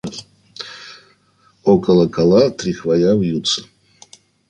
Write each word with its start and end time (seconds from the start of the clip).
Около 1.73 2.09
кола 2.15 2.49
три 2.57 2.73
хвоя 2.73 3.11
вьются. 3.15 3.61